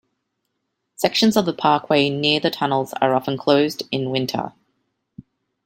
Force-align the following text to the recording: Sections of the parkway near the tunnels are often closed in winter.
Sections 0.95 1.37
of 1.37 1.45
the 1.45 1.53
parkway 1.53 2.09
near 2.09 2.39
the 2.39 2.49
tunnels 2.49 2.91
are 3.01 3.13
often 3.13 3.37
closed 3.37 3.83
in 3.91 4.09
winter. 4.09 4.51